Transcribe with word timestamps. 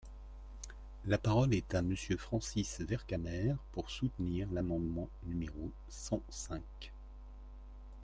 La 1.05 1.19
parole 1.19 1.53
est 1.53 1.75
à 1.75 1.83
Monsieur 1.83 2.17
Francis 2.17 2.81
Vercamer, 2.81 3.53
pour 3.71 3.91
soutenir 3.91 4.47
l’amendement 4.51 5.09
numéro 5.27 5.71
cent 5.89 6.23
cinq. 6.27 6.91